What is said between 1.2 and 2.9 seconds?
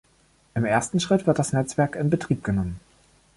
wird das Netzwerk in Betrieb genommen.